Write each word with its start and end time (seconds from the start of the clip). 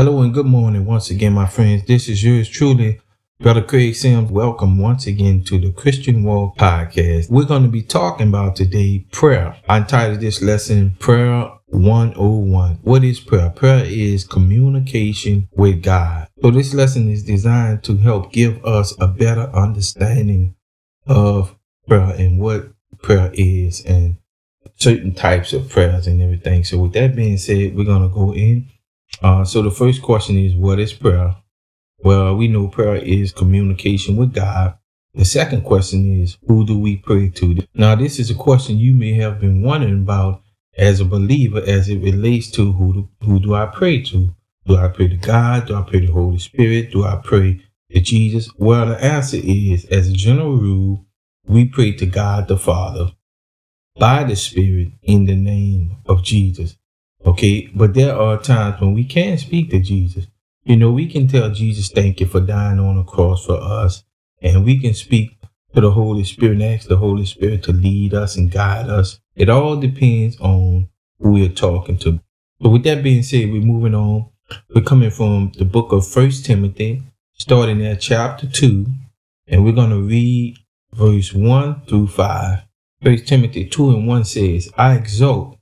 Hello 0.00 0.22
and 0.22 0.32
good 0.32 0.46
morning 0.46 0.86
once 0.86 1.10
again, 1.10 1.34
my 1.34 1.44
friends. 1.44 1.84
This 1.84 2.08
is 2.08 2.24
yours 2.24 2.48
truly, 2.48 3.02
Brother 3.38 3.60
Craig 3.60 3.94
Sims. 3.94 4.30
Welcome 4.30 4.78
once 4.78 5.06
again 5.06 5.44
to 5.44 5.58
the 5.58 5.72
Christian 5.72 6.24
Walk 6.24 6.56
Podcast. 6.56 7.28
We're 7.28 7.44
going 7.44 7.64
to 7.64 7.68
be 7.68 7.82
talking 7.82 8.28
about 8.28 8.56
today 8.56 9.04
prayer. 9.12 9.58
I 9.68 9.76
entitled 9.76 10.20
this 10.20 10.40
lesson 10.40 10.96
Prayer 11.00 11.50
101. 11.66 12.78
What 12.80 13.04
is 13.04 13.20
prayer? 13.20 13.50
Prayer 13.50 13.84
is 13.84 14.24
communication 14.24 15.50
with 15.52 15.82
God. 15.82 16.28
So 16.40 16.50
this 16.50 16.72
lesson 16.72 17.10
is 17.10 17.22
designed 17.22 17.84
to 17.84 17.98
help 17.98 18.32
give 18.32 18.64
us 18.64 18.94
a 18.98 19.06
better 19.06 19.50
understanding 19.54 20.54
of 21.06 21.54
prayer 21.86 22.14
and 22.16 22.40
what 22.40 22.72
prayer 23.02 23.30
is 23.34 23.84
and 23.84 24.16
certain 24.76 25.12
types 25.12 25.52
of 25.52 25.68
prayers 25.68 26.06
and 26.06 26.22
everything. 26.22 26.64
So 26.64 26.78
with 26.78 26.94
that 26.94 27.14
being 27.14 27.36
said, 27.36 27.76
we're 27.76 27.84
going 27.84 28.08
to 28.08 28.08
go 28.08 28.32
in 28.32 28.66
uh, 29.22 29.44
so 29.44 29.62
the 29.62 29.70
first 29.70 30.02
question 30.02 30.38
is, 30.38 30.54
what 30.54 30.78
is 30.78 30.92
prayer? 30.92 31.36
Well, 32.02 32.36
we 32.36 32.48
know 32.48 32.68
prayer 32.68 32.96
is 32.96 33.32
communication 33.32 34.16
with 34.16 34.32
God. 34.32 34.78
The 35.14 35.24
second 35.24 35.62
question 35.62 36.22
is, 36.22 36.38
who 36.46 36.64
do 36.64 36.78
we 36.78 36.96
pray 36.96 37.28
to? 37.30 37.58
Now, 37.74 37.94
this 37.94 38.18
is 38.18 38.30
a 38.30 38.34
question 38.34 38.78
you 38.78 38.94
may 38.94 39.14
have 39.14 39.40
been 39.40 39.62
wondering 39.62 40.02
about 40.02 40.42
as 40.78 41.00
a 41.00 41.04
believer 41.04 41.62
as 41.66 41.88
it 41.88 41.98
relates 41.98 42.50
to 42.52 42.72
who 42.72 42.92
do, 42.92 43.08
who 43.26 43.40
do 43.40 43.54
I 43.54 43.66
pray 43.66 44.02
to? 44.04 44.34
Do 44.66 44.76
I 44.76 44.88
pray 44.88 45.08
to 45.08 45.16
God? 45.16 45.66
Do 45.66 45.74
I 45.74 45.82
pray 45.82 46.00
to 46.00 46.06
the 46.06 46.12
Holy 46.12 46.38
Spirit? 46.38 46.92
Do 46.92 47.04
I 47.04 47.16
pray 47.16 47.60
to 47.92 48.00
Jesus? 48.00 48.50
Well, 48.56 48.86
the 48.86 49.04
answer 49.04 49.38
is, 49.42 49.84
as 49.86 50.08
a 50.08 50.12
general 50.12 50.56
rule, 50.56 51.06
we 51.44 51.64
pray 51.64 51.92
to 51.92 52.06
God 52.06 52.48
the 52.48 52.56
Father 52.56 53.12
by 53.98 54.24
the 54.24 54.36
Spirit 54.36 54.92
in 55.02 55.26
the 55.26 55.34
name 55.34 55.96
of 56.06 56.22
Jesus. 56.22 56.76
Okay, 57.24 57.68
but 57.74 57.94
there 57.94 58.16
are 58.16 58.38
times 58.38 58.80
when 58.80 58.94
we 58.94 59.04
can 59.04 59.36
speak 59.38 59.70
to 59.70 59.80
Jesus. 59.80 60.26
You 60.64 60.76
know, 60.76 60.90
we 60.90 61.06
can 61.06 61.28
tell 61.28 61.50
Jesus, 61.50 61.90
thank 61.90 62.20
you 62.20 62.26
for 62.26 62.40
dying 62.40 62.78
on 62.78 62.96
the 62.96 63.02
cross 63.02 63.44
for 63.44 63.60
us. 63.60 64.04
And 64.42 64.64
we 64.64 64.78
can 64.78 64.94
speak 64.94 65.38
to 65.74 65.80
the 65.80 65.90
Holy 65.90 66.24
Spirit 66.24 66.54
and 66.54 66.62
ask 66.62 66.88
the 66.88 66.96
Holy 66.96 67.26
Spirit 67.26 67.62
to 67.64 67.72
lead 67.72 68.14
us 68.14 68.36
and 68.36 68.50
guide 68.50 68.88
us. 68.88 69.20
It 69.36 69.48
all 69.48 69.76
depends 69.76 70.38
on 70.40 70.88
who 71.18 71.32
we're 71.32 71.48
talking 71.48 71.98
to. 71.98 72.20
But 72.58 72.70
with 72.70 72.84
that 72.84 73.02
being 73.02 73.22
said, 73.22 73.50
we're 73.50 73.62
moving 73.62 73.94
on. 73.94 74.30
We're 74.74 74.82
coming 74.82 75.10
from 75.10 75.52
the 75.56 75.64
book 75.64 75.92
of 75.92 76.06
First 76.06 76.44
Timothy, 76.44 77.02
starting 77.34 77.84
at 77.86 78.00
chapter 78.00 78.46
2, 78.46 78.86
and 79.46 79.64
we're 79.64 79.72
going 79.72 79.90
to 79.90 80.00
read 80.00 80.56
verse 80.92 81.32
1 81.32 81.82
through 81.86 82.08
5. 82.08 82.58
First 83.02 83.28
Timothy 83.28 83.66
2 83.66 83.90
and 83.90 84.06
1 84.06 84.24
says, 84.24 84.70
I 84.76 84.96
exhort, 84.96 85.56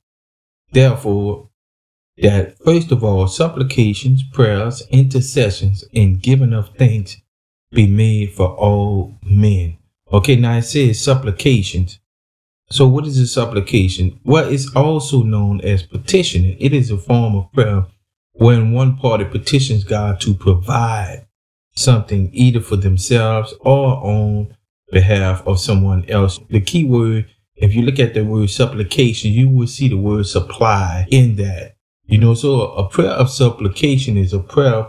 therefore, 0.73 1.48
that 2.23 2.59
first 2.65 2.93
of 2.93 3.05
all, 3.05 3.27
supplications, 3.29 4.23
prayers, 4.33 4.83
intercessions, 4.91 5.85
and 5.95 6.21
giving 6.21 6.53
of 6.53 6.71
thanks 6.77 7.17
be 7.71 7.87
made 7.87 8.33
for 8.33 8.49
all 8.49 9.19
men. 9.23 9.79
Okay, 10.13 10.37
now 10.37 10.57
it 10.57 10.63
says 10.63 11.03
supplications. 11.03 12.01
So, 12.71 12.87
what 12.87 13.07
is 13.07 13.19
a 13.19 13.27
supplication? 13.27 14.21
Well, 14.25 14.49
it's 14.53 14.75
also 14.75 15.23
known 15.23 15.61
as 15.63 15.83
petitioning. 15.83 16.57
It 16.61 16.73
is 16.73 16.91
a 16.91 16.99
form 16.99 17.35
of 17.35 17.53
prayer 17.53 17.87
when 18.33 18.73
one 18.73 18.97
party 18.97 19.25
petitions 19.25 19.85
God 19.85 20.21
to 20.21 20.35
provide 20.35 21.27
something 21.75 22.31
either 22.33 22.61
for 22.61 22.77
themselves 22.77 23.55
or 23.61 23.97
on 23.97 24.57
behalf 24.91 25.47
of 25.47 25.61
someone 25.61 26.05
else. 26.11 26.39
The 26.51 26.61
key 26.61 26.85
word, 26.85 27.27
if 27.57 27.75
you 27.75 27.83
look 27.83 27.99
at 27.99 28.15
the 28.15 28.25
word 28.25 28.51
supplication, 28.51 29.33
you 29.33 29.49
will 29.49 29.67
see 29.67 29.89
the 29.89 29.97
word 29.97 30.27
supply 30.27 31.07
in 31.11 31.37
that. 31.37 31.78
You 32.09 32.17
know, 32.17 32.33
so 32.33 32.63
a 32.73 32.89
prayer 32.89 33.11
of 33.11 33.31
supplication 33.31 34.17
is 34.17 34.33
a 34.33 34.39
prayer 34.39 34.87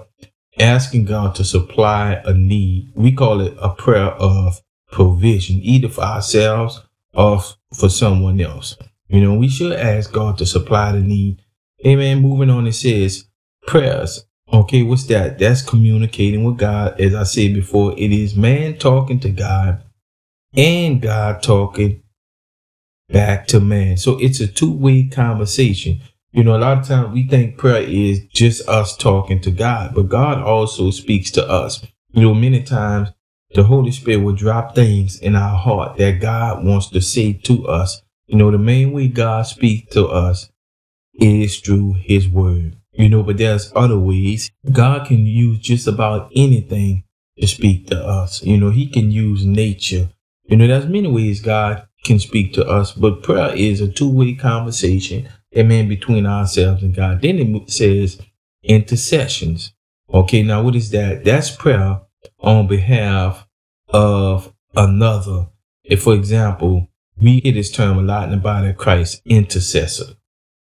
asking 0.58 1.04
God 1.04 1.36
to 1.36 1.44
supply 1.44 2.22
a 2.24 2.34
need. 2.34 2.94
We 2.96 3.12
call 3.12 3.42
it 3.42 3.58
a 3.62 3.70
prayer 3.70 4.12
of 4.12 4.62
provision, 4.90 5.60
either 5.62 5.90
for 5.90 6.02
ourselves 6.04 6.82
or 7.14 7.42
for 7.74 7.90
someone 7.90 8.40
else. 8.40 8.78
You 9.10 9.20
know, 9.20 9.34
we 9.34 9.50
should 9.50 9.74
ask 9.74 10.14
God 10.14 10.38
to 10.38 10.46
supply 10.46 10.94
the 10.94 11.02
need. 11.02 11.42
Amen. 11.86 12.22
Moving 12.22 12.50
on, 12.50 12.68
it 12.68 12.74
says 12.74 13.26
prayers. 13.68 14.26
Okay, 14.54 14.84
what's 14.84 15.06
that? 15.08 15.38
That's 15.38 15.62
communicating 15.62 16.46
with 16.46 16.58
God. 16.58 17.02
As 17.02 17.14
I 17.14 17.24
said 17.24 17.54
before, 17.54 17.94
it 17.98 18.14
is 18.14 18.34
man 18.34 18.78
talking 18.78 19.20
to 19.20 19.30
God 19.30 19.84
and 20.56 21.02
God 21.02 21.44
talking 21.44 22.02
back 23.10 23.46
to 23.48 23.60
man. 23.60 23.98
So 23.98 24.18
it's 24.20 24.40
a 24.40 24.48
two 24.48 24.72
way 24.72 25.10
conversation. 25.10 26.00
You 26.32 26.44
know, 26.44 26.56
a 26.56 26.60
lot 26.60 26.78
of 26.78 26.88
times 26.88 27.12
we 27.12 27.28
think 27.28 27.58
prayer 27.58 27.82
is 27.82 28.22
just 28.28 28.68
us 28.70 28.96
talking 28.96 29.42
to 29.42 29.52
God, 29.52 29.96
but 29.96 30.10
God 30.10 30.38
also 30.44 30.92
speaks 30.92 31.32
to 31.32 31.48
us. 31.48 31.84
You 32.12 32.22
know, 32.22 32.34
many 32.36 32.62
times 32.62 33.10
the 33.56 33.64
Holy 33.64 33.92
Spirit 33.92 34.24
will 34.24 34.36
drop 34.36 34.76
things 34.76 35.20
in 35.20 35.36
our 35.36 35.58
heart 35.58 35.98
that 35.98 36.22
God 36.22 36.64
wants 36.64 36.90
to 36.90 37.02
say 37.02 37.34
to 37.34 37.68
us. 37.68 38.04
You 38.28 38.38
know, 38.38 38.52
the 38.52 38.60
main 38.60 38.92
way 38.92 39.08
God 39.08 39.48
speaks 39.48 39.92
to 39.96 40.08
us 40.08 40.52
is 41.16 41.60
through 41.60 41.94
his 41.94 42.30
word. 42.30 42.78
You 42.92 43.10
know, 43.10 43.24
but 43.24 43.38
there's 43.38 43.74
other 43.76 43.98
ways. 43.98 44.52
God 44.72 45.08
can 45.08 45.26
use 45.26 45.58
just 45.58 45.88
about 45.88 46.32
anything 46.36 47.06
to 47.40 47.48
speak 47.48 47.88
to 47.88 47.98
us. 47.98 48.44
You 48.44 48.58
know, 48.58 48.70
he 48.70 48.88
can 48.88 49.10
use 49.10 49.46
nature. 49.46 50.10
You 50.44 50.58
know, 50.58 50.68
there's 50.68 50.86
many 50.86 51.08
ways 51.08 51.42
God 51.42 51.88
can 52.04 52.20
speak 52.20 52.54
to 52.54 52.66
us, 52.66 52.92
but 52.92 53.24
prayer 53.24 53.56
is 53.56 53.82
a 53.82 53.88
two-way 53.88 54.36
conversation 54.36 55.28
amen, 55.56 55.88
between 55.88 56.26
ourselves 56.26 56.84
and 56.84 56.96
God. 56.96 57.22
Then 57.22 57.40
it 57.40 57.72
says 57.72 58.22
intercessions. 58.64 59.74
Okay, 60.14 60.44
now 60.44 60.62
what 60.64 60.76
is 60.76 60.92
that? 60.92 61.24
That's 61.24 61.52
prayer 61.52 62.02
on 62.40 62.68
behalf 62.68 63.48
of 63.90 64.54
another. 64.76 65.48
If, 65.84 66.04
for 66.04 66.14
example, 66.14 66.88
we 67.22 67.40
hear 67.40 67.54
this 67.54 67.72
term 67.72 67.98
a 67.98 68.02
lot 68.02 68.26
in 68.26 68.32
the 68.32 68.38
body 68.38 68.70
of 68.70 68.78
Christ, 68.78 69.22
intercessor. 69.26 70.16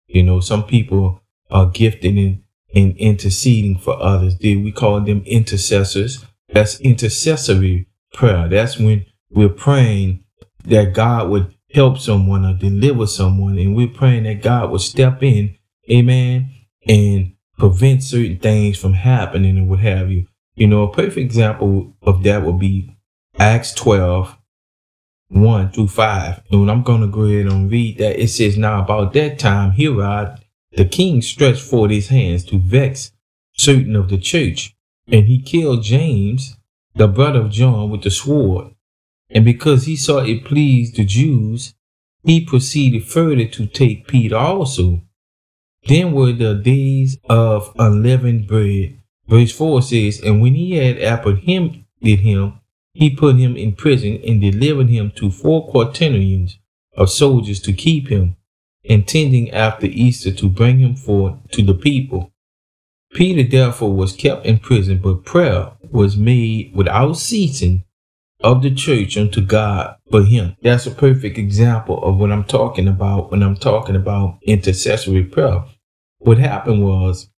You 0.08 0.24
know, 0.24 0.40
some 0.40 0.64
people 0.64 1.22
are 1.52 1.68
gifted 1.68 2.18
in, 2.18 2.44
in 2.70 2.96
interceding 2.98 3.78
for 3.78 4.02
others. 4.02 4.38
We 4.42 4.72
call 4.72 5.02
them 5.02 5.24
intercessors? 5.26 6.26
That's 6.50 6.80
intercessory 6.80 7.88
prayer. 8.14 8.48
That's 8.48 8.78
when 8.78 9.06
we're 9.30 9.50
praying 9.50 10.24
that 10.66 10.94
God 10.94 11.30
would 11.30 11.54
help 11.78 12.00
someone 12.00 12.44
or 12.44 12.54
deliver 12.54 13.06
someone. 13.06 13.58
And 13.60 13.76
we're 13.76 13.88
praying 13.88 14.24
that 14.24 14.42
God 14.42 14.72
will 14.72 14.80
step 14.80 15.22
in, 15.22 15.56
amen, 15.92 16.52
and 16.88 17.34
prevent 17.58 18.04
certain 18.04 18.40
things 18.40 18.80
from 18.80 18.94
happening 18.94 19.58
and 19.58 19.70
what 19.70 19.80
have 19.80 20.12
you. 20.12 20.26
You 20.56 20.68
know, 20.68 20.84
a 20.84 20.92
perfect 20.92 21.18
example 21.18 21.94
of 22.02 22.24
that 22.24 22.44
would 22.44 22.58
be 22.58 22.98
Acts 23.38 23.74
12, 23.76 24.36
1 25.30 25.72
through 25.72 25.88
5. 25.88 26.42
And 26.52 26.72
I'm 26.72 26.82
going 26.82 27.02
to 27.02 27.08
go 27.08 27.26
ahead 27.26 27.46
and 27.46 27.70
read 27.70 28.00
that. 28.00 28.20
It 28.20 28.30
says, 28.30 28.58
Now 28.58 28.82
about 28.82 29.14
that 29.14 29.38
time, 29.38 29.72
Herod, 29.72 30.40
the 30.72 30.86
king, 30.86 31.22
stretched 31.22 31.62
forth 31.62 31.92
his 31.92 32.08
hands 32.08 32.44
to 32.46 32.58
vex 32.58 33.12
certain 33.54 33.96
of 33.96 34.10
the 34.10 34.18
church, 34.18 34.76
and 35.08 35.26
he 35.26 35.40
killed 35.40 35.84
James, 35.84 36.58
the 36.96 37.08
brother 37.08 37.42
of 37.42 37.52
John, 37.52 37.92
with 37.92 38.02
the 38.02 38.12
sword. 38.12 38.74
And 39.30 39.44
because 39.46 39.86
he 39.86 39.96
saw 39.96 40.20
it 40.20 40.46
pleased 40.46 40.96
the 40.96 41.06
Jews, 41.06 41.74
he 42.28 42.42
proceeded 42.42 43.06
further 43.06 43.46
to 43.46 43.66
take 43.66 44.06
Peter 44.06 44.36
also. 44.36 45.02
Then 45.88 46.12
were 46.12 46.34
the 46.34 46.56
days 46.56 47.18
of 47.30 47.74
unleavened 47.80 48.48
bread. 48.48 49.00
Verse 49.30 49.54
4 49.54 49.82
says, 49.82 50.20
And 50.22 50.42
when 50.42 50.54
he 50.54 50.74
had 50.74 51.02
apprehended 51.02 51.86
him, 52.02 52.60
he 52.94 53.10
put 53.10 53.38
him 53.38 53.56
in 53.56 53.76
prison 53.76 54.20
and 54.28 54.42
delivered 54.42 54.90
him 54.90 55.14
to 55.16 55.32
four 55.32 55.70
quaternions 55.70 56.60
of 56.98 57.10
soldiers 57.10 57.62
to 57.62 57.72
keep 57.72 58.10
him, 58.10 58.36
intending 58.84 59.50
after 59.52 59.86
Easter 59.86 60.32
to 60.34 60.50
bring 60.50 60.80
him 60.80 60.98
forth 60.98 61.36
to 61.52 61.64
the 61.64 61.76
people. 61.76 62.34
Peter 63.14 63.50
therefore 63.50 63.94
was 63.94 64.12
kept 64.12 64.46
in 64.46 64.60
prison, 64.60 64.98
but 64.98 65.24
prayer 65.24 65.72
was 65.90 66.18
made 66.18 66.76
without 66.76 67.14
ceasing 67.14 67.86
of 68.42 68.62
the 68.62 68.74
church 68.74 69.18
unto 69.18 69.42
God 69.42 69.96
for 70.12 70.24
him. 70.24 70.56
That's 70.62 70.86
a 70.86 70.92
perfect 70.92 71.38
example 71.38 72.04
of 72.04 72.18
what 72.18 72.32
I'm 72.32 72.44
talking 72.44 72.88
about 72.88 73.32
when 73.32 73.44
I'm 73.44 73.58
talking 73.58 73.96
about 73.96 74.40
intercessory 74.44 75.24
prayer. 75.24 75.66
What 76.20 76.38
happened 76.38 76.84
was 76.84 77.30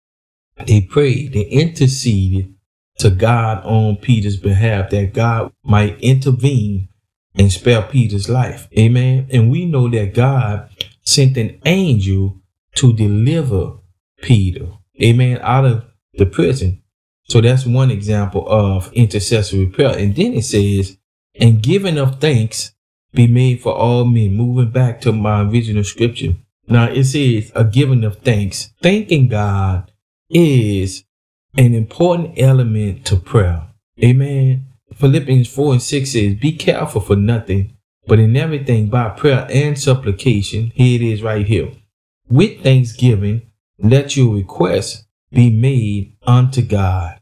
they 0.66 0.80
prayed, 0.80 1.32
they 1.32 1.42
interceded 1.42 2.54
to 2.98 3.10
God 3.10 3.64
on 3.64 3.96
Peter's 3.96 4.36
behalf 4.36 4.90
that 4.90 5.14
God 5.14 5.52
might 5.62 6.00
intervene 6.00 6.88
and 7.36 7.52
spare 7.52 7.82
Peter's 7.82 8.28
life. 8.28 8.68
Amen. 8.76 9.28
And 9.30 9.50
we 9.50 9.66
know 9.66 9.88
that 9.88 10.14
God 10.14 10.68
sent 11.04 11.36
an 11.36 11.60
angel 11.64 12.40
to 12.74 12.92
deliver 12.92 13.78
Peter, 14.20 14.66
amen, 15.02 15.38
out 15.42 15.64
of 15.64 15.84
the 16.14 16.26
prison. 16.26 16.77
So 17.28 17.40
that's 17.40 17.66
one 17.66 17.90
example 17.90 18.46
of 18.48 18.92
intercessory 18.92 19.66
prayer. 19.66 19.96
And 19.96 20.14
then 20.16 20.34
it 20.34 20.44
says, 20.44 20.98
and 21.34 21.62
giving 21.62 21.98
of 21.98 22.20
thanks 22.20 22.72
be 23.12 23.26
made 23.26 23.60
for 23.60 23.74
all 23.74 24.04
men. 24.04 24.34
Moving 24.34 24.70
back 24.70 25.00
to 25.02 25.12
my 25.12 25.42
original 25.42 25.84
scripture. 25.84 26.36
Now 26.66 26.90
it 26.90 27.04
says 27.04 27.52
a 27.54 27.64
giving 27.64 28.04
of 28.04 28.18
thanks. 28.18 28.72
Thanking 28.82 29.28
God 29.28 29.90
is 30.30 31.04
an 31.56 31.74
important 31.74 32.38
element 32.38 33.04
to 33.06 33.16
prayer. 33.16 33.62
Amen. 34.02 34.66
Philippians 34.94 35.48
4 35.48 35.72
and 35.72 35.82
6 35.82 36.10
says, 36.10 36.34
Be 36.34 36.52
careful 36.52 37.00
for 37.00 37.16
nothing, 37.16 37.76
but 38.06 38.18
in 38.18 38.36
everything 38.36 38.88
by 38.88 39.10
prayer 39.10 39.46
and 39.50 39.78
supplication. 39.78 40.72
Here 40.74 40.96
it 40.96 41.02
is 41.02 41.22
right 41.22 41.46
here. 41.46 41.72
With 42.28 42.62
thanksgiving, 42.62 43.42
let 43.78 44.16
your 44.16 44.34
requests 44.34 45.04
be 45.30 45.50
made 45.50 46.16
unto 46.22 46.62
God. 46.62 47.17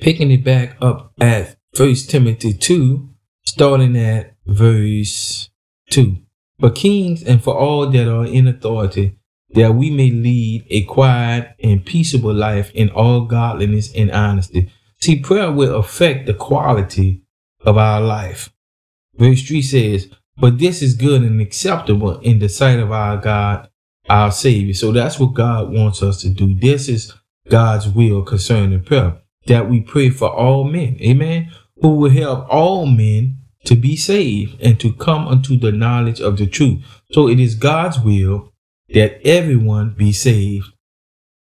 Picking 0.00 0.30
it 0.30 0.44
back 0.44 0.76
up 0.80 1.12
at 1.20 1.56
First 1.74 2.10
Timothy 2.10 2.52
2, 2.52 3.08
starting 3.44 3.96
at 3.96 4.34
verse 4.46 5.50
2. 5.90 6.16
But 6.58 6.74
kings 6.74 7.22
and 7.22 7.42
for 7.42 7.58
all 7.58 7.88
that 7.88 8.08
are 8.08 8.26
in 8.26 8.46
authority, 8.46 9.18
that 9.54 9.74
we 9.74 9.90
may 9.90 10.10
lead 10.10 10.66
a 10.70 10.82
quiet 10.84 11.54
and 11.62 11.84
peaceable 11.84 12.32
life 12.32 12.70
in 12.72 12.90
all 12.90 13.22
godliness 13.22 13.92
and 13.94 14.10
honesty. 14.10 14.70
See, 15.00 15.20
prayer 15.20 15.50
will 15.50 15.74
affect 15.76 16.26
the 16.26 16.34
quality 16.34 17.22
of 17.60 17.76
our 17.76 18.00
life. 18.00 18.52
Verse 19.14 19.42
3 19.42 19.62
says, 19.62 20.10
But 20.36 20.58
this 20.58 20.82
is 20.82 20.94
good 20.94 21.22
and 21.22 21.40
acceptable 21.40 22.18
in 22.20 22.38
the 22.38 22.48
sight 22.48 22.78
of 22.78 22.92
our 22.92 23.16
God, 23.18 23.68
our 24.08 24.30
Savior. 24.30 24.74
So 24.74 24.92
that's 24.92 25.18
what 25.18 25.34
God 25.34 25.72
wants 25.72 26.02
us 26.02 26.22
to 26.22 26.28
do. 26.28 26.54
This 26.54 26.88
is 26.88 27.12
God's 27.48 27.88
will 27.88 28.22
concerning 28.22 28.84
prayer, 28.84 29.20
that 29.46 29.68
we 29.68 29.80
pray 29.80 30.10
for 30.10 30.30
all 30.30 30.64
men, 30.64 30.96
amen, 31.00 31.52
who 31.80 31.96
will 31.96 32.10
help 32.10 32.46
all 32.48 32.86
men 32.86 33.38
to 33.64 33.76
be 33.76 33.96
saved 33.96 34.60
and 34.60 34.78
to 34.80 34.92
come 34.92 35.26
unto 35.28 35.56
the 35.56 35.72
knowledge 35.72 36.20
of 36.20 36.36
the 36.36 36.46
truth. 36.46 36.84
So 37.12 37.28
it 37.28 37.38
is 37.38 37.54
God's 37.54 37.98
will 37.98 38.52
that 38.90 39.24
everyone 39.26 39.94
be 39.96 40.12
saved. 40.12 40.66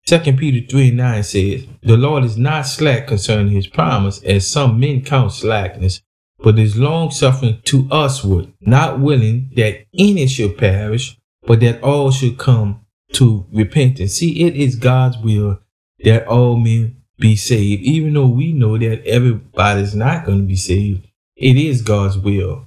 2 0.06 0.18
Peter 0.34 0.66
3 0.68 0.88
and 0.88 0.96
9 0.98 1.22
says, 1.22 1.66
The 1.82 1.96
Lord 1.96 2.24
is 2.24 2.38
not 2.38 2.62
slack 2.62 3.08
concerning 3.08 3.52
his 3.52 3.66
promise, 3.66 4.22
as 4.22 4.46
some 4.46 4.78
men 4.78 5.02
count 5.02 5.32
slackness, 5.32 6.00
but 6.38 6.58
is 6.58 6.78
long 6.78 7.10
suffering 7.10 7.60
to 7.64 7.88
usward, 7.90 8.52
not 8.60 9.00
willing 9.00 9.50
that 9.56 9.84
any 9.98 10.28
should 10.28 10.56
perish, 10.56 11.18
but 11.42 11.60
that 11.60 11.82
all 11.82 12.10
should 12.12 12.38
come 12.38 12.82
to 13.14 13.46
repentance. 13.52 14.14
See, 14.14 14.44
it 14.44 14.54
is 14.54 14.76
God's 14.76 15.18
will 15.18 15.60
that 16.04 16.26
all 16.28 16.56
men 16.56 17.02
be 17.18 17.36
saved, 17.36 17.82
even 17.82 18.14
though 18.14 18.26
we 18.26 18.52
know 18.52 18.76
that 18.78 19.04
everybody's 19.06 19.94
not 19.94 20.24
going 20.24 20.40
to 20.40 20.44
be 20.44 20.56
saved. 20.56 21.06
It 21.36 21.56
is 21.56 21.82
God's 21.82 22.18
will. 22.18 22.66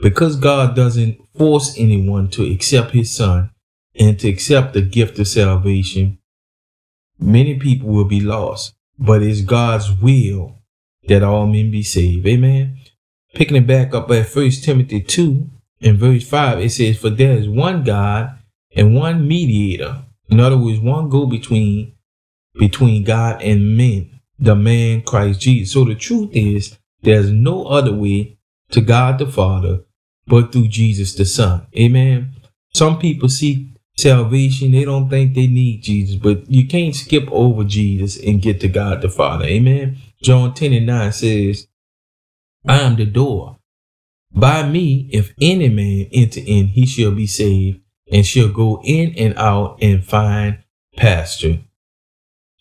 Because 0.00 0.36
God 0.36 0.76
doesn't 0.76 1.18
force 1.36 1.74
anyone 1.76 2.28
to 2.30 2.44
accept 2.44 2.92
his 2.92 3.10
son 3.10 3.50
and 3.98 4.18
to 4.20 4.28
accept 4.28 4.72
the 4.72 4.82
gift 4.82 5.18
of 5.18 5.26
salvation, 5.26 6.18
many 7.18 7.58
people 7.58 7.88
will 7.88 8.04
be 8.04 8.20
lost. 8.20 8.74
But 8.98 9.22
it's 9.22 9.40
God's 9.40 9.90
will 9.92 10.58
that 11.08 11.22
all 11.22 11.46
men 11.46 11.70
be 11.70 11.82
saved. 11.82 12.26
Amen. 12.26 12.78
Picking 13.34 13.56
it 13.56 13.66
back 13.66 13.94
up 13.94 14.10
at 14.10 14.28
First 14.28 14.64
Timothy 14.64 15.00
2 15.00 15.48
in 15.80 15.96
verse 15.96 16.28
5, 16.28 16.60
it 16.60 16.70
says, 16.70 16.98
For 16.98 17.10
there 17.10 17.36
is 17.36 17.48
one 17.48 17.84
God 17.84 18.38
and 18.74 18.94
one 18.94 19.26
mediator. 19.26 20.02
In 20.28 20.40
other 20.40 20.58
words, 20.58 20.80
one 20.80 21.08
go 21.08 21.26
between 21.26 21.94
between 22.58 23.04
God 23.04 23.40
and 23.42 23.76
men, 23.76 24.20
the 24.38 24.54
man 24.54 25.02
Christ 25.02 25.40
Jesus. 25.40 25.72
So 25.72 25.84
the 25.84 25.94
truth 25.94 26.30
is 26.32 26.78
there's 27.02 27.30
no 27.30 27.66
other 27.66 27.94
way 27.94 28.38
to 28.70 28.80
God 28.80 29.18
the 29.18 29.26
Father 29.26 29.80
but 30.26 30.52
through 30.52 30.68
Jesus 30.68 31.14
the 31.14 31.24
Son. 31.24 31.66
Amen. 31.76 32.34
Some 32.74 32.98
people 32.98 33.28
seek 33.28 33.68
salvation, 33.96 34.72
they 34.72 34.84
don't 34.84 35.08
think 35.08 35.34
they 35.34 35.46
need 35.46 35.82
Jesus, 35.82 36.16
but 36.16 36.48
you 36.50 36.66
can't 36.66 36.94
skip 36.94 37.28
over 37.32 37.64
Jesus 37.64 38.18
and 38.22 38.42
get 38.42 38.60
to 38.60 38.68
God 38.68 39.02
the 39.02 39.08
Father. 39.08 39.46
Amen. 39.46 39.98
John 40.22 40.54
10 40.54 40.72
and 40.72 40.86
9 40.86 41.12
says, 41.12 41.66
I 42.66 42.80
am 42.80 42.96
the 42.96 43.06
door. 43.06 43.58
By 44.32 44.68
me, 44.68 45.08
if 45.12 45.32
any 45.40 45.68
man 45.68 46.08
enter 46.12 46.40
in, 46.44 46.68
he 46.68 46.86
shall 46.86 47.12
be 47.12 47.26
saved 47.26 47.80
and 48.12 48.26
shall 48.26 48.48
go 48.48 48.80
in 48.84 49.14
and 49.16 49.36
out 49.38 49.78
and 49.80 50.04
find 50.04 50.58
pasture. 50.96 51.60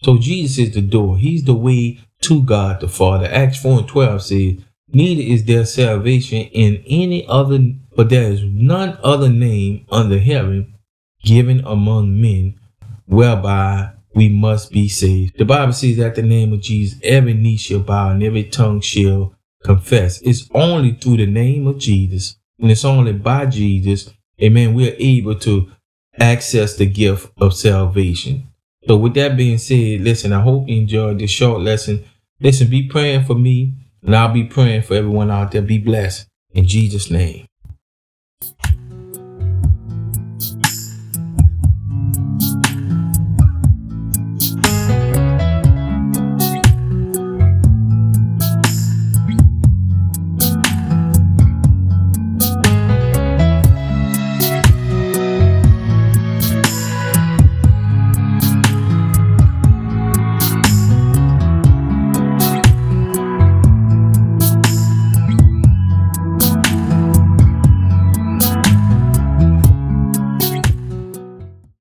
So 0.03 0.17
Jesus 0.17 0.57
is 0.57 0.73
the 0.73 0.81
door. 0.81 1.17
He's 1.17 1.43
the 1.43 1.55
way 1.55 1.99
to 2.21 2.43
God 2.43 2.81
the 2.81 2.87
Father. 2.87 3.25
Acts 3.25 3.61
4 3.61 3.79
and 3.79 3.87
12 3.87 4.21
says, 4.21 4.53
Neither 4.89 5.21
is 5.21 5.45
there 5.45 5.65
salvation 5.65 6.43
in 6.47 6.83
any 6.87 7.27
other, 7.27 7.59
but 7.95 8.09
there 8.09 8.31
is 8.31 8.43
none 8.43 8.97
other 9.03 9.29
name 9.29 9.85
under 9.89 10.19
heaven 10.19 10.75
given 11.23 11.59
among 11.65 12.19
men 12.21 12.59
whereby 13.05 13.91
we 14.15 14.29
must 14.29 14.71
be 14.71 14.87
saved. 14.87 15.37
The 15.37 15.45
Bible 15.45 15.73
says 15.73 15.97
that 15.97 16.15
the 16.15 16.21
name 16.21 16.53
of 16.53 16.61
Jesus, 16.61 16.99
every 17.03 17.33
knee 17.33 17.57
shall 17.57 17.79
bow 17.79 18.11
and 18.11 18.23
every 18.23 18.45
tongue 18.45 18.81
shall 18.81 19.35
confess. 19.63 20.21
It's 20.21 20.49
only 20.53 20.93
through 20.93 21.17
the 21.17 21.25
name 21.25 21.67
of 21.67 21.77
Jesus, 21.77 22.37
and 22.59 22.71
it's 22.71 22.85
only 22.85 23.13
by 23.13 23.45
Jesus, 23.45 24.11
amen, 24.41 24.73
we're 24.73 24.95
able 24.97 25.35
to 25.39 25.71
access 26.19 26.75
the 26.75 26.85
gift 26.85 27.31
of 27.37 27.53
salvation. 27.53 28.46
So 28.87 28.95
with 28.95 29.15
that 29.15 29.35
being 29.35 29.57
said, 29.57 30.01
listen, 30.01 30.31
I 30.31 30.41
hope 30.41 30.69
you 30.69 30.79
enjoyed 30.79 31.19
this 31.19 31.29
short 31.29 31.59
lesson. 31.61 32.05
Listen, 32.39 32.69
be 32.69 32.87
praying 32.87 33.25
for 33.25 33.35
me, 33.35 33.73
and 34.01 34.15
I'll 34.15 34.33
be 34.33 34.45
praying 34.45 34.83
for 34.83 34.93
everyone 34.93 35.29
out 35.29 35.51
there. 35.51 35.61
Be 35.61 35.77
blessed 35.77 36.25
in 36.53 36.65
Jesus' 36.65 37.11
name. 37.11 37.47